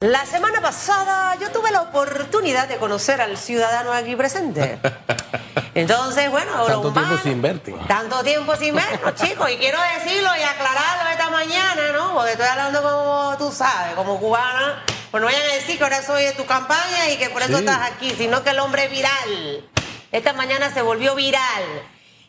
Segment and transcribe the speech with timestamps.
[0.00, 4.78] La semana pasada yo tuve la oportunidad de conocer al ciudadano aquí presente.
[5.74, 7.74] Entonces, bueno, Tanto tiempo sin verte.
[7.88, 9.50] Tanto tiempo sin vernos, chicos.
[9.50, 12.14] Y quiero decirlo y aclararlo esta mañana, ¿no?
[12.14, 14.84] Porque estoy hablando como tú sabes, como cubana.
[15.10, 17.54] Pues no vayan a decir que ahora soy de tu campaña y que por eso
[17.54, 17.64] Sí.
[17.64, 19.68] estás aquí, sino que el hombre viral.
[20.12, 21.64] Esta mañana se volvió viral.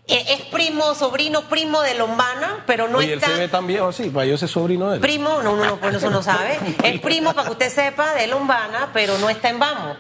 [0.10, 3.34] Eh, Es primo, sobrino, primo de Lombana, pero no Oye, él está...
[3.34, 5.02] se ve tan viejo así, para yo ser sobrino de él.
[5.02, 6.60] Primo, no, uno no, pues eso no sabe.
[6.84, 9.98] Es primo, para que usted sepa, de Lombana, pero no está en Vamos.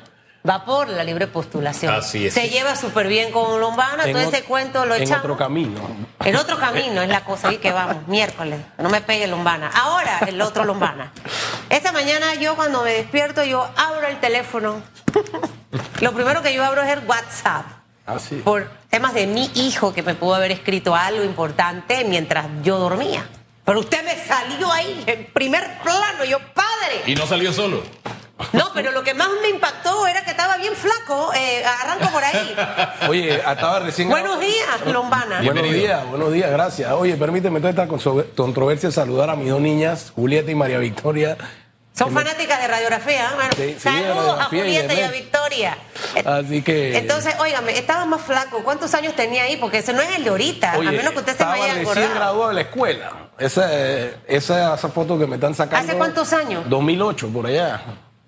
[0.50, 1.94] Va por la libre postulación.
[1.94, 2.34] Así es.
[2.34, 5.26] Se lleva súper bien con Lombana, En todo ese cuento lo En echamos.
[5.26, 5.82] otro camino.
[6.24, 8.60] En otro camino es la cosa, y que vamos, miércoles.
[8.78, 9.70] No me pegue Lombana.
[9.74, 11.12] Ahora, el otro Lombana.
[11.70, 14.82] Esta mañana yo cuando me despierto, yo abro el teléfono.
[16.00, 17.66] Lo primero que yo abro es el WhatsApp.
[18.10, 18.36] Así.
[18.38, 23.28] Por temas de mi hijo que me pudo haber escrito algo importante mientras yo dormía.
[23.64, 27.04] Pero usted me salió ahí en primer plano, yo padre.
[27.06, 27.84] Y no salió solo.
[28.54, 31.32] No, pero lo que más me impactó era que estaba bien flaco.
[31.36, 32.56] Eh, arranco por ahí.
[33.10, 34.10] Oye, estaba recién.
[34.10, 35.42] Buenos días, Lombana.
[35.44, 36.92] Buenos días, buenos días, gracias.
[36.94, 37.88] Oye, permíteme toda esta
[38.36, 41.38] controversia saludar a mis dos niñas, Julieta y María Victoria.
[42.00, 43.26] Son fanáticas de radiografía.
[43.26, 43.36] ¿eh?
[43.36, 45.12] Bueno, Sí, sí, de saludos a y Julieta y a.
[45.12, 45.78] Victoria.
[46.26, 48.64] Así que- Entonces, óigame, estaba más flaco.
[48.64, 49.58] ¿Cuántos años tenía ahí?
[49.58, 50.76] Porque ese no es el de ahorita.
[50.78, 53.12] Oye, a menos que usted se me estaba haya recién graduado de la escuela.
[53.38, 53.70] Esa,
[54.28, 55.88] esa, esa foto que me están sacando.
[55.88, 56.64] ¿Hace cuántos años?
[56.70, 57.82] 2008, por allá.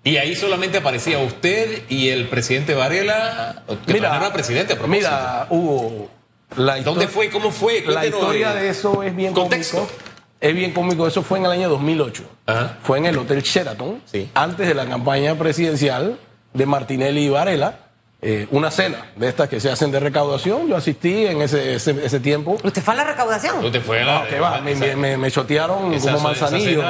[0.03, 5.09] Y ahí solamente aparecía usted y el presidente Varela, que no era presidente a propósito.
[5.09, 6.09] mira, Hugo,
[6.55, 7.29] la ¿Dónde fue?
[7.29, 7.81] ¿Cómo fue?
[7.85, 9.77] La historia de eso es bien Contexto.
[9.77, 10.10] cómico.
[10.41, 12.23] Es bien cómico, eso fue en el año 2008.
[12.47, 12.77] Ajá.
[12.83, 14.29] Fue en el Hotel Sheraton, Sí.
[14.33, 16.17] antes de la campaña presidencial
[16.53, 17.77] de Martinelli y Varela.
[18.23, 20.67] eh, una cena de estas que se hacen de recaudación.
[20.67, 22.55] Yo asistí en ese, ese, ese tiempo.
[22.63, 23.61] ¿Usted fue a la recaudación?
[23.63, 24.19] ¿Dónde fue la.?
[24.23, 26.83] No, que va, me, me, me- me chotearon esa- como esa manzanillo.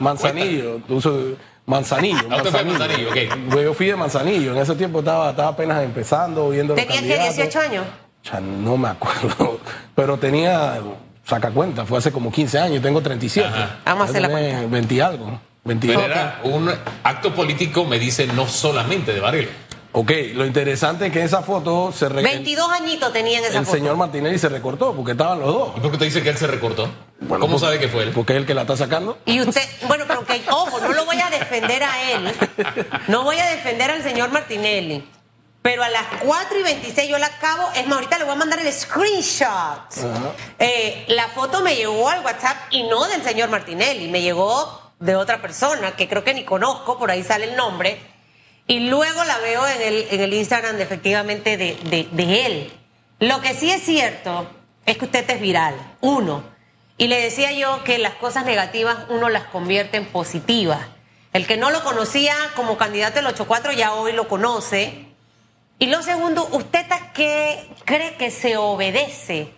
[0.00, 0.80] Manzanillo.
[0.88, 2.18] usas- Manzanillo.
[2.30, 3.16] Ah, usted fue a Manzanillo, ok.
[3.62, 4.52] Yo fui de Manzanillo.
[4.52, 7.36] En ese tiempo estaba, estaba apenas empezando, viendo ¿Tenía que candidatos.
[7.36, 7.84] 18 años?
[8.30, 9.58] Ya no me acuerdo,
[9.94, 10.78] pero tenía,
[11.24, 13.48] saca cuenta, fue hace como 15 años, tengo 37.
[13.48, 13.78] Ajá.
[13.84, 14.66] Vamos a hacer la cuenta.
[14.68, 15.40] 20 y algo.
[15.64, 16.70] 20 Pero era un
[17.02, 19.50] acto político, me dice, no solamente de Varela.
[19.96, 23.64] Ok, lo interesante es que esa foto se re- 22 añitos tenía en esa el
[23.64, 23.78] foto.
[23.78, 25.68] señor Martinelli se recortó porque estaban los dos.
[25.76, 26.90] ¿Y por qué te dice que él se recortó?
[27.28, 28.10] ¿Cómo porque- sabe que fue él?
[28.10, 29.18] Porque es el que la está sacando.
[29.24, 32.32] Y usted, bueno, pero que, ojo, no lo voy a defender a él.
[33.08, 35.08] No voy a defender al señor Martinelli.
[35.64, 37.70] Pero a las 4 y 26 yo la acabo.
[37.74, 39.94] Es más, ahorita le voy a mandar el screenshot.
[40.58, 44.08] Eh, la foto me llegó al WhatsApp y no del señor Martinelli.
[44.10, 47.98] Me llegó de otra persona que creo que ni conozco, por ahí sale el nombre.
[48.66, 52.72] Y luego la veo en el, en el Instagram de, efectivamente de, de- de él.
[53.20, 54.46] Lo que sí es cierto
[54.84, 56.44] es que usted es viral, uno.
[56.98, 60.80] Y le decía yo que las cosas negativas uno las convierte en positivas.
[61.32, 65.06] El que no lo conocía como candidato del 84 ya hoy lo conoce.
[65.78, 69.52] Y lo segundo, ¿usted qué cree que se obedece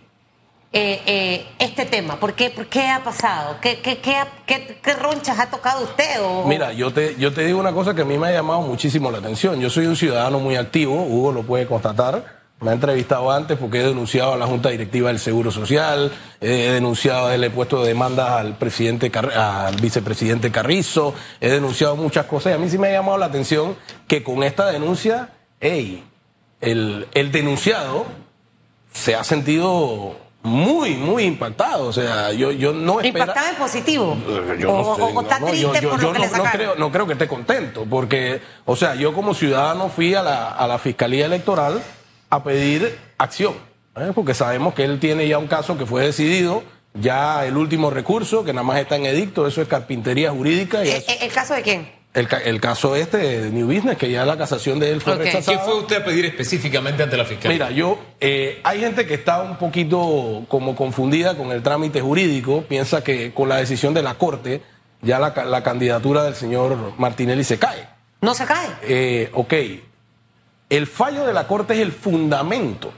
[0.73, 2.19] eh, eh, este tema?
[2.19, 3.57] ¿Por qué, por qué ha pasado?
[3.61, 6.19] ¿Qué, qué, qué, ha- qué- qué ronchas ha tocado usted?
[6.45, 9.11] Mira, yo te, yo te digo una cosa que a mí me ha llamado muchísimo
[9.11, 9.59] la atención.
[9.61, 12.37] Yo soy un ciudadano muy activo, Hugo lo puede constatar.
[12.59, 16.11] Me ha entrevistado antes porque he denunciado a la Junta Directiva del Seguro Social,
[16.41, 22.53] he denunciado, le he puesto demandas al presidente, al vicepresidente Carrizo, he denunciado muchas cosas
[22.53, 23.75] y a mí sí me ha llamado la atención
[24.07, 25.29] que con esta denuncia,
[25.59, 26.03] hey,
[26.61, 28.05] el, el denunciado
[28.91, 31.87] se ha sentido muy, muy impactado.
[31.87, 33.19] O sea, yo, yo no espero.
[33.25, 34.17] ¿Impactado en positivo?
[34.59, 36.91] Yo o, no sé, o- está no, triste yo, por lo que le creo, no
[36.91, 40.79] creo que esté contento, porque, o sea, yo como ciudadano fui a la, a la
[40.79, 41.81] Fiscalía Electoral
[42.29, 43.53] a pedir acción,
[43.95, 44.11] ¿eh?
[44.15, 46.63] porque sabemos que él tiene ya un caso que fue decidido,
[46.93, 50.89] ya el último recurso, que nada más está en edicto, eso es carpintería jurídica, y
[50.89, 51.91] ¿El, es- el- el caso de quién?
[52.19, 55.15] El, ca- el caso este de New Business, que ya la casación de él fue
[55.15, 55.57] rechazada.
[55.57, 57.53] ¿Qué fue usted a pedir específicamente ante la fiscalía?
[57.53, 62.63] Mira, yo, eh, hay gente que está un poquito como confundida con el trámite jurídico,
[62.67, 64.61] piensa que con la decisión de la Corte
[65.01, 67.87] ya la, la candidatura del señor Martinelli se cae.
[68.21, 68.67] No se cae.
[68.83, 69.53] Eh, ok,
[70.69, 72.91] el fallo de la Corte es el fundamento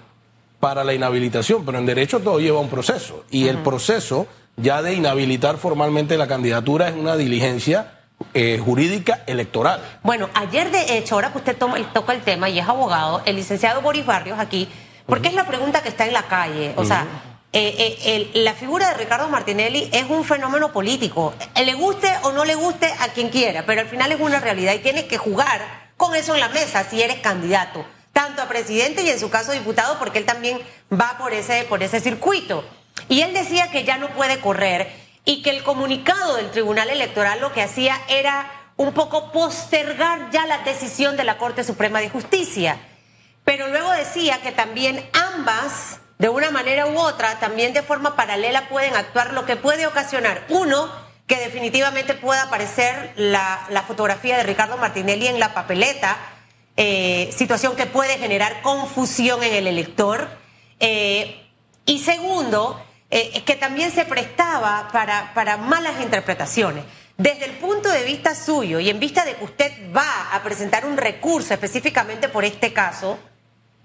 [0.59, 4.27] para la inhabilitación, pero en derecho todo lleva un proceso y el proceso
[4.57, 7.98] ya de inhabilitar formalmente la candidatura es una diligencia
[8.33, 9.81] eh, jurídica electoral.
[10.03, 13.21] Bueno, ayer de hecho, ahora que usted toma, el- toca el tema y es abogado,
[13.25, 14.69] el licenciado Boris Barrios aquí,
[15.05, 16.73] porque es la pregunta que está en la calle.
[16.75, 17.05] O sea,
[17.51, 17.75] eh,
[18.05, 21.33] eh, el- la figura de Ricardo Martinelli es un fenómeno político.
[21.55, 24.73] Le guste o no le guste a quien quiera, pero al final es una realidad
[24.73, 27.83] y tienes que jugar con eso en la mesa si eres candidato,
[28.13, 30.59] tanto a presidente y en su caso diputado, porque él también
[30.93, 32.63] va por ese, por ese circuito.
[33.07, 34.91] Y él decía que ya no puede correr
[35.25, 40.45] y que el comunicado del Tribunal Electoral lo que hacía era un poco postergar ya
[40.45, 42.79] la decisión de la Corte Suprema de Justicia.
[43.43, 48.69] Pero luego decía que también ambas, de una manera u otra, también de forma paralela
[48.69, 50.89] pueden actuar, lo que puede ocasionar, uno,
[51.27, 56.17] que definitivamente pueda aparecer la, fotografía de Ricardo Martinelli en la papeleta,
[56.77, 60.29] eh, situación que puede generar confusión en el elector.
[60.79, 61.45] Eh,
[61.85, 62.81] y segundo,
[63.11, 66.83] eh, que también se prestaba para, para malas interpretaciones.
[67.17, 70.85] Desde el punto de vista suyo y en vista de que usted va a presentar
[70.85, 73.19] un recurso específicamente por este caso,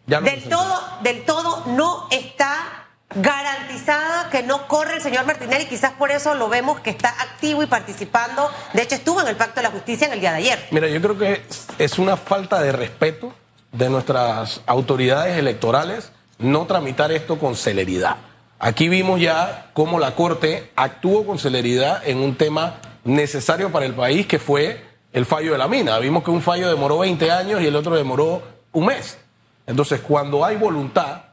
[0.06, 2.84] del, todo, del todo no está
[3.14, 7.62] garantizada que no corre el señor Martinelli, quizás por eso lo vemos que está activo
[7.62, 8.50] y participando.
[8.72, 10.66] De hecho, estuvo en el Pacto de la Justicia en el día de ayer.
[10.70, 11.42] Mira, yo creo que
[11.78, 13.32] es una falta de respeto
[13.72, 18.16] de nuestras autoridades electorales no tramitar esto con celeridad.
[18.64, 23.92] Aquí vimos ya cómo la Corte actuó con celeridad en un tema necesario para el
[23.92, 24.82] país, que fue
[25.12, 25.98] el fallo de la mina.
[25.98, 29.18] Vimos que un fallo demoró 20 años y el otro demoró un mes.
[29.66, 31.24] Entonces, cuando hay voluntad,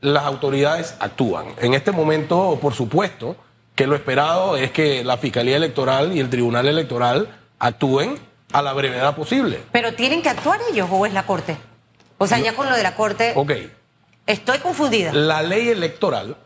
[0.00, 1.48] las autoridades actúan.
[1.58, 3.36] En este momento, por supuesto,
[3.74, 7.28] que lo esperado es que la Fiscalía Electoral y el Tribunal Electoral
[7.58, 8.18] actúen
[8.50, 9.60] a la brevedad posible.
[9.72, 11.58] Pero tienen que actuar ellos o es la Corte.
[12.16, 13.34] O sea, ya con lo de la Corte.
[13.36, 13.52] Ok.
[14.30, 15.12] Estoy confundida.
[15.12, 16.36] La ley electoral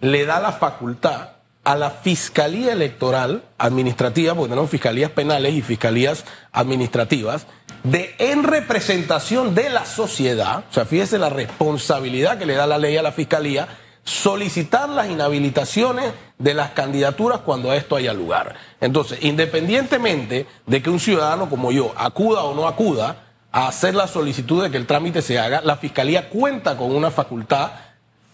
[0.00, 1.32] le da la facultad
[1.62, 7.46] a la Fiscalía Electoral Administrativa, porque tenemos fiscalías penales y fiscalías administrativas,
[7.84, 12.78] de en representación de la sociedad, o sea, fíjese la responsabilidad que le da la
[12.78, 13.68] ley a la Fiscalía,
[14.04, 18.54] solicitar las inhabilitaciones de las candidaturas cuando a esto haya lugar.
[18.80, 24.08] Entonces, independientemente de que un ciudadano como yo acuda o no acuda a hacer la
[24.08, 27.72] solicitud de que el trámite se haga, la Fiscalía cuenta con una facultad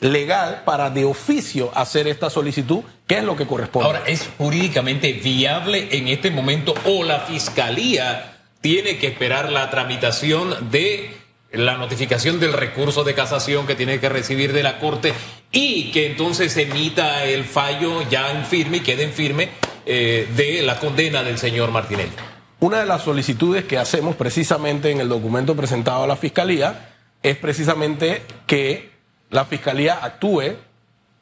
[0.01, 3.87] legal para de oficio hacer esta solicitud, que es lo que corresponde.
[3.87, 10.71] Ahora, ¿es jurídicamente viable en este momento o la Fiscalía tiene que esperar la tramitación
[10.71, 11.15] de
[11.51, 15.15] la notificación del recurso de casación que tiene que recibir de la Corte
[15.51, 19.49] y que entonces emita el fallo ya en firme y quede en firme
[19.87, 22.13] eh, de la condena del señor Martinelli?
[22.61, 26.91] Una de las solicitudes que hacemos precisamente en el documento presentado a la Fiscalía
[27.23, 28.91] es precisamente que
[29.31, 30.57] la Fiscalía actúe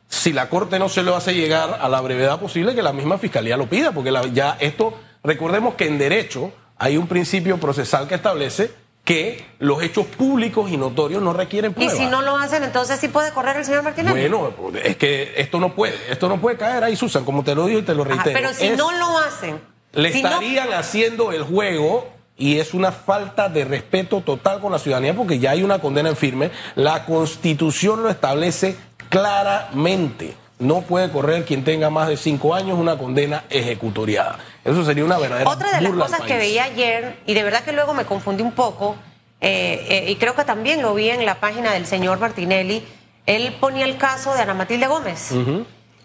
[0.09, 3.19] si la Corte no se lo hace llegar a la brevedad posible, que la misma
[3.19, 8.15] Fiscalía lo pida, porque ya esto, recordemos que en derecho hay un principio procesal que
[8.15, 8.71] establece
[9.05, 11.95] que los hechos públicos y notorios no requieren pruebas.
[11.95, 14.13] Y si no lo hacen, entonces sí puede correr el señor Martínez.
[14.13, 17.67] Bueno, es que esto no puede, esto no puede caer ahí, Susan, como te lo
[17.67, 18.33] digo y te lo reitero.
[18.33, 19.76] pero si no lo hacen.
[19.97, 22.07] Le estarían haciendo el juego
[22.37, 26.11] y es una falta de respeto total con la ciudadanía porque ya hay una condena
[26.11, 26.51] en firme.
[26.75, 28.77] La constitución lo establece
[29.09, 30.35] claramente.
[30.59, 34.39] No puede correr quien tenga más de cinco años una condena ejecutoriada.
[34.65, 35.49] Eso sería una verdadera.
[35.49, 38.53] Otra de las cosas que veía ayer, y de verdad que luego me confundí un
[38.53, 38.97] poco,
[39.41, 42.83] eh, eh, y creo que también lo vi en la página del señor Martinelli,
[43.27, 45.33] él ponía el caso de Ana Matilde Gómez.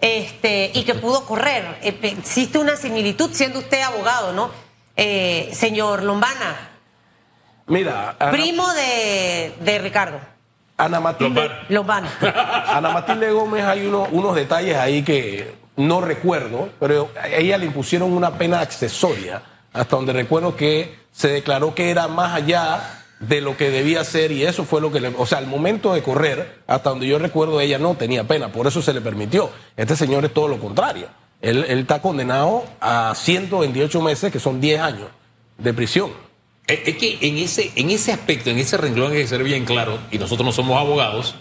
[0.02, 1.80] Este, y que pudo correr.
[1.82, 4.52] Existe una similitud, siendo usted abogado, ¿no?
[4.96, 6.70] eh, señor Lombana.
[7.68, 8.16] Mira.
[8.32, 10.20] primo de, Ricardo.
[10.78, 11.50] Ana Matilde.
[11.70, 12.12] Lombana.
[12.68, 18.12] Ana Matilde Gómez, hay unos detalles ahí que no recuerdo, pero a ella le impusieron
[18.12, 19.42] una pena accesoria,
[19.74, 24.32] hasta donde recuerdo que se declaró que era más allá de lo que debía ser
[24.32, 25.10] y eso fue lo que le...
[25.18, 28.68] O sea, al momento de correr, hasta donde yo recuerdo, ella no tenía pena, por
[28.68, 29.50] eso se le permitió.
[29.78, 31.08] Este señor es todo lo contrario.
[31.40, 35.08] Él, está condenado a 128 meses, que son 10 años
[35.58, 36.12] de prisión.
[36.68, 40.00] Es que en ese, en ese aspecto, en ese renglón hay que ser bien claro,
[40.12, 41.36] y nosotros no somos abogados,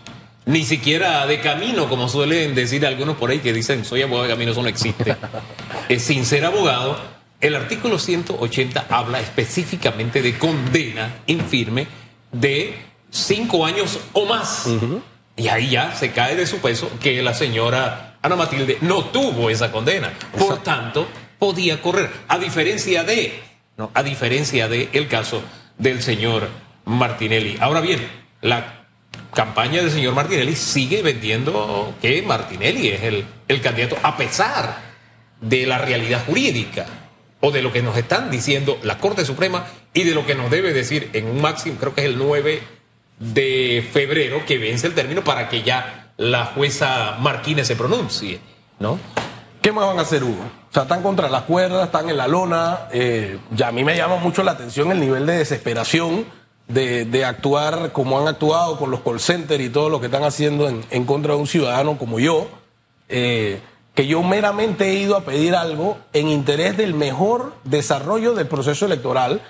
[0.47, 4.31] ni siquiera de camino, como suelen decir algunos por ahí que dicen soy abogado de
[4.31, 5.17] camino, eso no existe.
[5.89, 6.97] es sin ser abogado,
[7.41, 11.87] el artículo 180 habla específicamente de condena infirme
[12.33, 12.77] de
[13.11, 14.69] 5 años o más.
[15.37, 19.49] Y ahí ya se cae de su peso que la señora Ana Matilde no tuvo
[19.49, 20.13] esa condena.
[20.39, 22.11] Por tanto, podía correr.
[22.29, 23.43] A diferencia de,
[23.79, 23.91] ¿no?
[23.95, 25.43] a diferencia de el caso
[25.79, 26.49] del señor
[26.85, 27.57] Martinelli.
[27.59, 28.07] Ahora bien,
[28.43, 28.85] la
[29.33, 34.91] campaña del señor Martinelli sigue vendiendo que Martinelli es el, el candidato, a pesar
[35.41, 37.00] de la realidad jurídica
[37.41, 40.51] o de lo que nos están diciendo la Corte Suprema y de lo que nos
[40.51, 42.63] debe decir en un máximo, creo que es el 9
[43.19, 48.41] de febrero, que vence el término para que ya la jueza Marquínez se pronuncie,
[48.79, 48.99] ¿no?
[49.63, 50.43] ¿Qué más van a hacer, Hugo?
[50.71, 52.89] O sea, están contra las cuerdas, están en la lona.
[52.93, 56.25] Eh, ya a mí me llama mucho la atención el nivel de desesperación
[56.69, 60.69] de, actuar como han actuado con los call centers y todo lo que están haciendo
[60.69, 62.49] en, contra de un ciudadano como yo,
[63.09, 63.61] eh,
[64.01, 68.87] que yo meramente he ido a pedir algo en interés del mejor desarrollo del proceso
[68.87, 69.43] electoral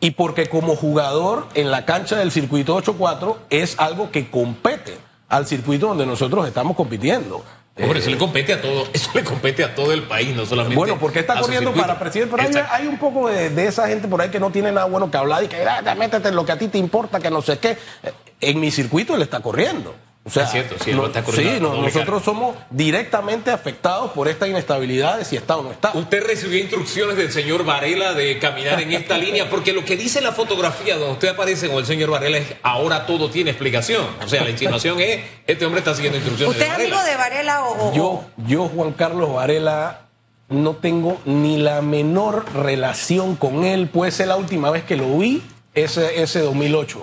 [0.00, 5.46] y porque como jugador en la cancha del circuito 8-4 es algo que compete al
[5.46, 7.44] circuito donde nosotros estamos compitiendo.
[7.80, 10.44] Hombre, eso Eh, le compete a todo, eso le compete a todo el país, no
[10.46, 10.74] solamente.
[10.74, 14.20] bueno, porque está corriendo para presidente, pero hay, un poco de, de esa gente por
[14.20, 16.50] ahí que no tiene nada bueno que hablar y que "Ah, métete en lo que
[16.50, 17.78] a ti te importa, que no sé qué.
[18.02, 19.94] Eh, En mi circuito él está corriendo.
[20.26, 25.18] O sea, Es cierto, sí, no- sí, no- nosotros somos directamente afectados por esta inestabilidad
[25.18, 25.92] de si está o no está.
[25.94, 30.20] Usted recibió instrucciones del señor Varela de caminar en esta línea, porque lo que dice
[30.20, 34.04] la fotografía donde usted aparece con el señor Varela es ahora todo tiene explicación.
[34.24, 37.10] O sea, la insinuación es, este hombre está siguiendo instrucciones ¿Usted es amigo Varela.
[37.10, 37.88] de Varela o.?
[37.90, 40.00] o- Yo, yo, Juan Carlos Varela,
[40.48, 43.88] no tengo ni la menor relación con él.
[43.88, 45.42] Puede ser la última vez que lo vi,
[45.74, 46.98] ese, ese 2008.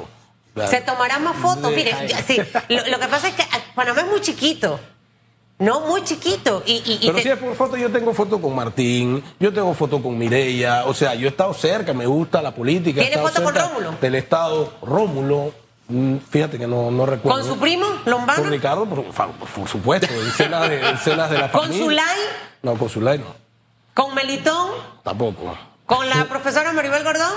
[0.69, 1.71] Se tomarán más fotos.
[1.71, 2.37] De- Mire, ya- sí,
[2.69, 4.79] lo, lo que pasa es que ah, Panamá es muy chiquito.
[5.59, 6.61] No, muy chiquito.
[6.65, 9.53] Y, y- y Pero te- si es por foto, yo tengo foto con Martín, yo
[9.53, 13.01] tengo foto con Mireya, o sea, yo he estado cerca, me gusta la política.
[13.01, 13.95] ¿Tiene foto con Rómulo?
[14.01, 15.53] Del Estado, Rómulo,
[15.87, 17.39] mm, fíjate que no, no recuerdo.
[17.39, 18.41] ¿Con su primo, Lombana?
[18.41, 21.83] Con Ricardo, por, supuesto, en cenas de, en cenas de la ¿Con familia.
[21.85, 22.19] Zulay?
[22.63, 23.25] No, con Zulay no,
[23.93, 24.71] ¿Con Melitón?
[25.03, 25.55] tampoco.
[25.85, 27.33] ¿Con la profesora Maribel Gordón?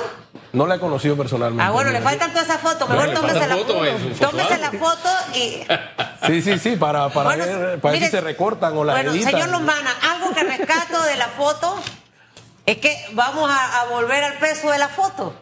[0.52, 1.62] No la he conocido personalmente.
[1.64, 2.88] Ah, bueno, le faltan todas esas fotos.
[2.88, 3.84] Mejor le tómese la foto.
[3.98, 5.66] su foto Tómese la foto y.
[6.26, 9.10] Sí, sí, sí, para, para Bueno, ver, para ver si se recortan o la Bueno,
[9.12, 9.32] editan.
[9.32, 11.78] señor Lombana, algo que rescato de la foto
[12.64, 15.34] es que vamos a, a volver al peso de la foto.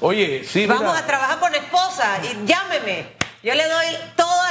[0.00, 3.12] Oye, sí, Vamos mira, a trabajar con esposa y llámeme.
[3.42, 3.86] Yo le doy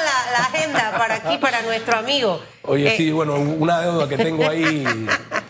[0.04, 2.44] la, la agenda para aquí, para nuestro amigo.
[2.64, 4.84] Oye, Eh, sí, bueno, una deuda que tengo ahí.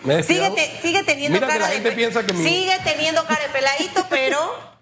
[0.04, 0.56] me Sigue, descuidado.
[0.56, 2.44] te- sigue teniendo Mira cara que la de gente piensa que mi...
[2.44, 4.73] Sigue teniendo cara de peladito, pero.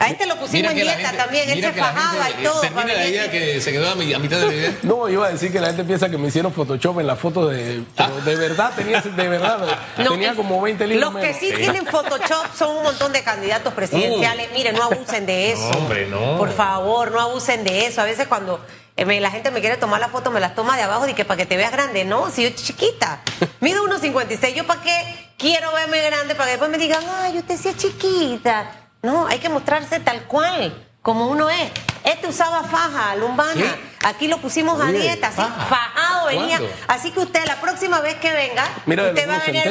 [0.00, 1.48] A este lo pusimos en dieta gente- también.
[1.50, 2.60] Él se fajaba gente- y todo.
[2.60, 4.74] Termina la idea que se quedó a, mi- a mitad de la idea.
[4.82, 7.46] No, iba a decir que la gente piensa que me hicieron Photoshop en la foto
[7.48, 7.82] de...
[7.96, 9.58] pero de verdad, tenía, de verdad,
[9.98, 11.40] No, tenía como 20 libras Los que menos.
[11.40, 14.50] sí tienen Photoshop son un montón de candidatos presidenciales.
[14.52, 15.70] Miren, no abusen de eso.
[15.70, 16.38] No, hombre, no.
[16.38, 18.00] Por favor, no abusen de eso.
[18.00, 18.60] A veces cuando
[18.96, 21.24] eh, la gente me quiere tomar la foto, me las toma de abajo y que
[21.24, 22.04] para que te veas grande.
[22.04, 23.20] No, si yo chiquita.
[23.60, 24.54] Mido 1,56.
[24.54, 26.34] ¿Yo para qué quiero verme grande?
[26.34, 28.80] Para que después me digan, ay, usted sí es chiquita.
[29.04, 31.70] No, hay que mostrarse tal cual, como uno es.
[32.04, 33.76] Este usaba faja, lumbana.
[34.04, 35.66] Aquí lo pusimos a Oye, dieta, así, faja.
[35.66, 36.58] fajado venía.
[36.58, 36.76] ¿Cuándo?
[36.88, 39.62] Así que usted la próxima vez que venga, Mira, usted va a venir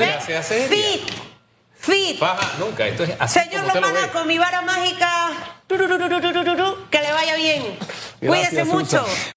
[0.69, 1.11] fit,
[1.79, 2.19] fit.
[2.19, 2.85] Faja, nunca.
[2.87, 5.31] Esto es así Señor Lomana, con mi vara mágica,
[5.67, 7.77] que le vaya bien.
[8.21, 9.03] Gracias, Cuídese mucho.
[9.05, 9.31] Susan.